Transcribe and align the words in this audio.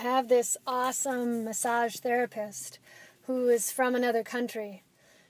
have 0.00 0.28
this 0.28 0.56
awesome 0.66 1.44
massage 1.44 1.96
therapist 1.96 2.78
who 3.26 3.48
is 3.48 3.70
from 3.70 3.94
another 3.94 4.22
country. 4.22 4.82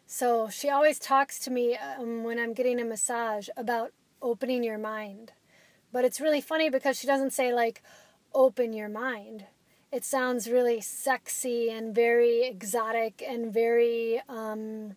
So 0.07 0.49
she 0.49 0.71
always 0.71 0.99
talks 0.99 1.39
to 1.41 1.51
me 1.51 1.77
um, 1.77 2.23
when 2.25 2.39
I'm 2.39 2.55
getting 2.55 2.81
a 2.81 2.85
massage 2.85 3.49
about 3.57 3.93
opening 4.23 4.63
your 4.63 4.79
mind. 4.79 5.33
But 5.93 6.05
it's 6.05 6.21
really 6.21 6.41
funny 6.41 6.71
because 6.71 6.99
she 6.99 7.07
doesn't 7.07 7.33
say, 7.33 7.53
like, 7.53 7.83
open 8.33 8.73
your 8.73 8.89
mind. 8.89 9.47
It 9.93 10.05
sounds 10.05 10.49
really 10.49 10.81
sexy 10.81 11.69
and 11.69 11.93
very 11.93 12.45
exotic 12.45 13.23
and 13.27 13.53
very 13.53 14.23
um, 14.29 14.95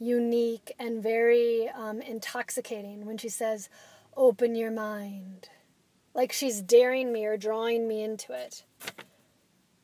unique 0.00 0.72
and 0.80 1.00
very 1.00 1.68
um, 1.68 2.00
intoxicating 2.00 3.06
when 3.06 3.18
she 3.18 3.28
says, 3.28 3.68
open 4.16 4.56
your 4.56 4.72
mind. 4.72 5.48
Like 6.16 6.32
she's 6.32 6.62
daring 6.62 7.12
me 7.12 7.26
or 7.26 7.36
drawing 7.36 7.86
me 7.86 8.02
into 8.02 8.32
it. 8.32 8.64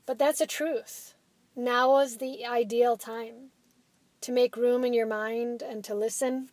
But 0.07 0.19
that's 0.19 0.41
a 0.41 0.47
truth. 0.47 1.13
Now 1.55 1.99
is 1.99 2.17
the 2.17 2.47
ideal 2.47 2.97
time 2.97 3.51
to 4.23 4.33
make 4.33 4.57
room 4.57 4.83
in 4.83 4.95
your 4.95 5.07
mind 5.07 5.61
and 5.61 5.85
to 5.85 5.95
listen. 5.95 6.49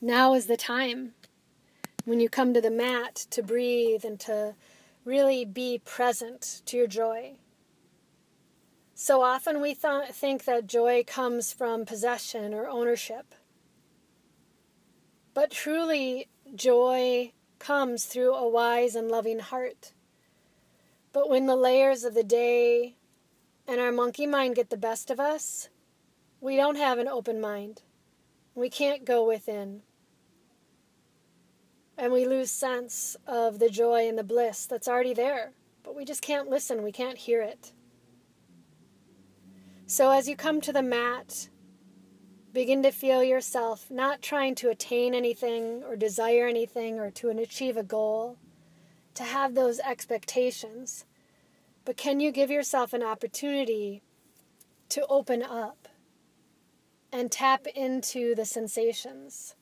Now 0.00 0.34
is 0.34 0.46
the 0.46 0.56
time 0.56 1.12
when 2.04 2.18
you 2.18 2.28
come 2.28 2.52
to 2.52 2.60
the 2.60 2.68
mat 2.68 3.14
to 3.30 3.44
breathe 3.44 4.04
and 4.04 4.18
to 4.20 4.56
really 5.04 5.44
be 5.44 5.80
present 5.84 6.62
to 6.66 6.76
your 6.76 6.88
joy. 6.88 7.36
So 8.92 9.22
often 9.22 9.60
we 9.60 9.74
th- 9.74 10.10
think 10.10 10.46
that 10.46 10.66
joy 10.66 11.04
comes 11.06 11.52
from 11.52 11.86
possession 11.86 12.54
or 12.54 12.68
ownership. 12.68 13.36
But 15.32 15.52
truly, 15.52 16.26
joy 16.56 17.32
comes 17.62 18.06
through 18.06 18.34
a 18.34 18.48
wise 18.48 18.96
and 18.96 19.08
loving 19.08 19.38
heart. 19.38 19.92
But 21.12 21.30
when 21.30 21.46
the 21.46 21.54
layers 21.54 22.02
of 22.02 22.14
the 22.14 22.24
day 22.24 22.96
and 23.68 23.80
our 23.80 23.92
monkey 23.92 24.26
mind 24.26 24.56
get 24.56 24.68
the 24.68 24.76
best 24.76 25.10
of 25.10 25.20
us, 25.20 25.68
we 26.40 26.56
don't 26.56 26.76
have 26.76 26.98
an 26.98 27.06
open 27.06 27.40
mind. 27.40 27.82
We 28.56 28.68
can't 28.68 29.04
go 29.04 29.24
within. 29.24 29.82
And 31.96 32.12
we 32.12 32.26
lose 32.26 32.50
sense 32.50 33.16
of 33.28 33.60
the 33.60 33.70
joy 33.70 34.08
and 34.08 34.18
the 34.18 34.24
bliss 34.24 34.66
that's 34.66 34.88
already 34.88 35.14
there, 35.14 35.52
but 35.84 35.94
we 35.94 36.04
just 36.04 36.20
can't 36.20 36.50
listen, 36.50 36.82
we 36.82 36.90
can't 36.90 37.16
hear 37.16 37.42
it. 37.42 37.72
So 39.86 40.10
as 40.10 40.26
you 40.28 40.34
come 40.34 40.60
to 40.62 40.72
the 40.72 40.82
mat, 40.82 41.48
begin 42.52 42.82
to 42.82 42.90
feel 42.90 43.24
yourself 43.24 43.90
not 43.90 44.20
trying 44.20 44.54
to 44.56 44.68
attain 44.68 45.14
anything 45.14 45.82
or 45.84 45.96
desire 45.96 46.46
anything 46.46 46.98
or 46.98 47.10
to 47.10 47.30
achieve 47.30 47.76
a 47.76 47.82
goal, 47.82 48.36
to 49.14 49.22
have 49.22 49.54
those 49.54 49.80
expectations. 49.80 51.06
But 51.84 51.96
can 51.96 52.20
you 52.20 52.30
give 52.30 52.50
yourself 52.50 52.92
an 52.92 53.02
opportunity 53.02 54.02
to 54.90 55.06
open 55.08 55.42
up 55.42 55.88
and 57.10 57.30
tap 57.30 57.66
into 57.74 58.34
the 58.34 58.44
sensations 58.44 59.54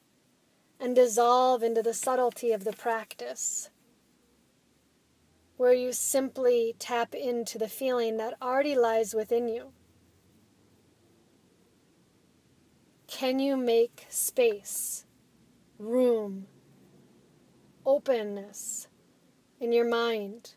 and 0.79 0.95
dissolve 0.95 1.63
into 1.63 1.83
the 1.83 1.95
subtlety 1.95 2.53
of 2.53 2.65
the 2.65 2.73
practice? 2.73 3.71
Where 5.57 5.73
you 5.73 5.93
simply 5.93 6.75
tap 6.79 7.15
into 7.15 7.59
the 7.59 7.69
feeling 7.69 8.17
that 8.17 8.35
already 8.43 8.75
lies 8.75 9.15
within 9.15 9.49
you. 9.49 9.73
Can 13.11 13.41
you 13.41 13.57
make 13.57 14.07
space, 14.09 15.05
room, 15.79 16.47
openness 17.85 18.87
in 19.59 19.73
your 19.73 19.85
mind 19.85 20.55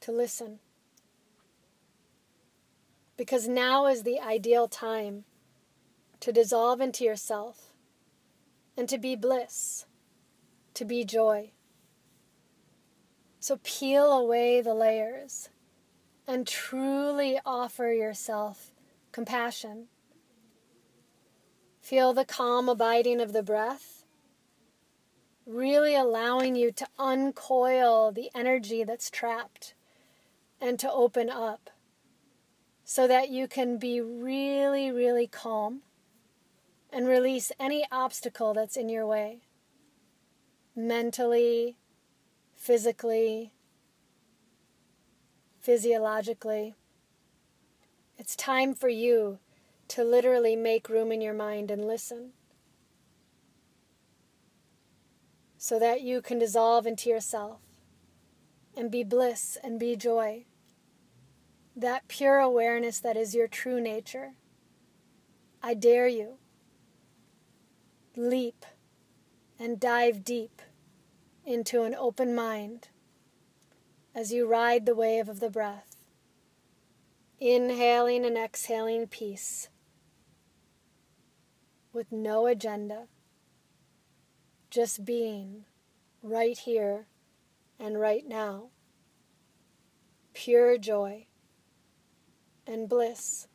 to 0.00 0.12
listen? 0.12 0.60
Because 3.16 3.48
now 3.48 3.86
is 3.86 4.04
the 4.04 4.20
ideal 4.20 4.68
time 4.68 5.24
to 6.20 6.32
dissolve 6.32 6.80
into 6.80 7.02
yourself 7.02 7.72
and 8.76 8.88
to 8.88 8.96
be 8.96 9.16
bliss, 9.16 9.84
to 10.74 10.84
be 10.84 11.04
joy. 11.04 11.50
So 13.40 13.58
peel 13.64 14.12
away 14.12 14.60
the 14.60 14.72
layers 14.72 15.48
and 16.28 16.46
truly 16.46 17.40
offer 17.44 17.92
yourself 17.92 18.70
compassion 19.10 19.88
Feel 21.82 22.14
the 22.14 22.24
calm 22.24 22.68
abiding 22.68 23.20
of 23.20 23.32
the 23.32 23.42
breath, 23.42 24.04
really 25.44 25.96
allowing 25.96 26.54
you 26.54 26.70
to 26.70 26.86
uncoil 26.96 28.12
the 28.12 28.30
energy 28.34 28.84
that's 28.84 29.10
trapped 29.10 29.74
and 30.60 30.78
to 30.78 30.90
open 30.90 31.28
up 31.28 31.70
so 32.84 33.08
that 33.08 33.30
you 33.30 33.48
can 33.48 33.78
be 33.78 34.00
really, 34.00 34.92
really 34.92 35.26
calm 35.26 35.82
and 36.92 37.08
release 37.08 37.50
any 37.58 37.84
obstacle 37.90 38.54
that's 38.54 38.76
in 38.76 38.88
your 38.88 39.06
way 39.06 39.40
mentally, 40.76 41.76
physically, 42.54 43.52
physiologically. 45.60 46.74
It's 48.16 48.36
time 48.36 48.74
for 48.74 48.88
you 48.88 49.40
to 49.92 50.02
literally 50.02 50.56
make 50.56 50.88
room 50.88 51.12
in 51.12 51.20
your 51.20 51.34
mind 51.34 51.70
and 51.70 51.86
listen 51.86 52.30
so 55.58 55.78
that 55.78 56.00
you 56.00 56.22
can 56.22 56.38
dissolve 56.38 56.86
into 56.86 57.10
yourself 57.10 57.60
and 58.74 58.90
be 58.90 59.04
bliss 59.04 59.58
and 59.62 59.78
be 59.78 59.94
joy. 59.94 60.46
That 61.76 62.08
pure 62.08 62.38
awareness 62.38 63.00
that 63.00 63.18
is 63.18 63.34
your 63.34 63.46
true 63.46 63.82
nature. 63.82 64.32
I 65.62 65.74
dare 65.74 66.08
you. 66.08 66.38
Leap 68.16 68.64
and 69.58 69.78
dive 69.78 70.24
deep 70.24 70.62
into 71.44 71.82
an 71.82 71.94
open 71.94 72.34
mind 72.34 72.88
as 74.14 74.32
you 74.32 74.46
ride 74.48 74.86
the 74.86 74.94
wave 74.94 75.28
of 75.28 75.40
the 75.40 75.50
breath, 75.50 75.96
inhaling 77.38 78.24
and 78.24 78.38
exhaling 78.38 79.06
peace 79.06 79.68
with 81.92 82.10
no 82.10 82.46
agenda, 82.46 83.06
just 84.70 85.04
being 85.04 85.64
right 86.22 86.58
here 86.58 87.06
and 87.78 88.00
right 88.00 88.26
now. 88.26 88.70
Pure 90.32 90.78
joy 90.78 91.26
and 92.66 92.88
bliss. 92.88 93.48